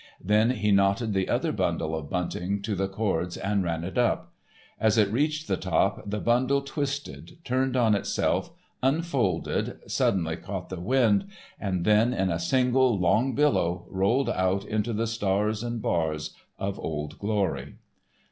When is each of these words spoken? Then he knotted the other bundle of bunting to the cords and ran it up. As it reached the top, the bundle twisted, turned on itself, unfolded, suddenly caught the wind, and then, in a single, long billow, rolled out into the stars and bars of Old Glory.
Then 0.19 0.49
he 0.49 0.71
knotted 0.71 1.13
the 1.13 1.29
other 1.29 1.51
bundle 1.51 1.95
of 1.95 2.09
bunting 2.09 2.63
to 2.63 2.73
the 2.73 2.87
cords 2.87 3.37
and 3.37 3.63
ran 3.63 3.83
it 3.83 3.99
up. 3.99 4.33
As 4.79 4.97
it 4.97 5.11
reached 5.11 5.47
the 5.47 5.57
top, 5.57 6.09
the 6.09 6.19
bundle 6.19 6.63
twisted, 6.63 7.37
turned 7.43 7.77
on 7.77 7.93
itself, 7.93 8.49
unfolded, 8.81 9.77
suddenly 9.85 10.37
caught 10.37 10.69
the 10.69 10.79
wind, 10.81 11.27
and 11.59 11.85
then, 11.85 12.15
in 12.15 12.31
a 12.31 12.39
single, 12.39 12.97
long 12.97 13.35
billow, 13.35 13.85
rolled 13.91 14.31
out 14.31 14.65
into 14.65 14.91
the 14.91 15.05
stars 15.05 15.61
and 15.61 15.83
bars 15.83 16.33
of 16.57 16.79
Old 16.79 17.19
Glory. 17.19 17.75